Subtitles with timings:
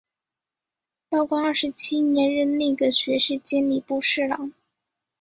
[1.11, 4.51] 道光二十七年任内阁学士兼礼部侍郎。